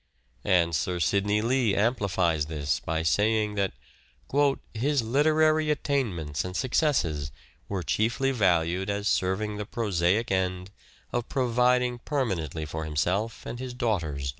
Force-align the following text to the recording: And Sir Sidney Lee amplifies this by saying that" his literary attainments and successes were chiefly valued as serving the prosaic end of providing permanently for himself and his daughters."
And 0.47 0.73
Sir 0.73 0.99
Sidney 0.99 1.43
Lee 1.43 1.75
amplifies 1.75 2.47
this 2.47 2.79
by 2.79 3.03
saying 3.03 3.53
that" 3.53 3.73
his 4.73 5.03
literary 5.03 5.69
attainments 5.69 6.43
and 6.43 6.57
successes 6.57 7.31
were 7.69 7.83
chiefly 7.83 8.31
valued 8.31 8.89
as 8.89 9.07
serving 9.07 9.57
the 9.57 9.65
prosaic 9.67 10.31
end 10.31 10.71
of 11.13 11.29
providing 11.29 11.99
permanently 11.99 12.65
for 12.65 12.83
himself 12.83 13.45
and 13.45 13.59
his 13.59 13.75
daughters." 13.75 14.29